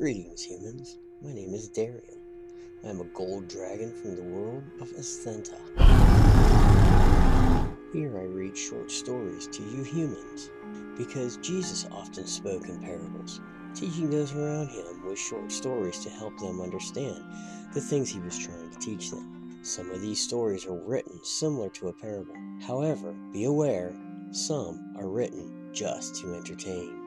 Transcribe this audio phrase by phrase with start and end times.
[0.00, 0.96] Greetings, humans.
[1.20, 2.22] My name is Darian.
[2.82, 5.58] I am a gold dragon from the world of Ascenta.
[7.92, 10.48] Here I read short stories to you humans,
[10.96, 13.42] because Jesus often spoke in parables,
[13.74, 17.22] teaching those around him with short stories to help them understand
[17.74, 19.60] the things he was trying to teach them.
[19.60, 22.36] Some of these stories are written similar to a parable.
[22.66, 23.94] However, be aware,
[24.30, 26.99] some are written just to entertain.